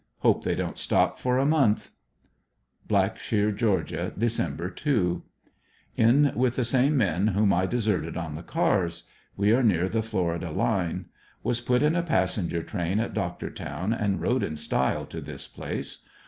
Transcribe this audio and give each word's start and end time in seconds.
Hope 0.21 0.43
they 0.43 0.55
won't 0.55 0.79
stop 0.79 1.19
for 1.19 1.37
a 1.37 1.45
month. 1.45 1.91
Blacksiiear, 2.89 3.55
Ga., 3.55 4.09
Dec. 4.09 4.75
2.— 4.75 5.23
In 5.95 6.31
with 6.33 6.55
the 6.55 6.65
same 6.65 6.97
men 6.97 7.27
whom 7.27 7.53
I 7.53 7.67
de 7.67 7.77
serted 7.77 8.17
on 8.17 8.33
the 8.33 8.41
cars. 8.41 9.03
We 9.37 9.51
are 9.53 9.61
near 9.61 9.87
the 9.87 10.01
Florida 10.01 10.49
line. 10.49 11.05
Was 11.43 11.61
put 11.61 11.83
in 11.83 11.95
a 11.95 12.01
passenger 12.01 12.63
train 12.63 12.99
at 12.99 13.13
Doctortown 13.13 13.93
and 13.93 14.19
rode 14.19 14.41
in 14.41 14.55
style 14.55 15.05
to 15.05 15.21
this 15.21 15.47
place. 15.47 15.99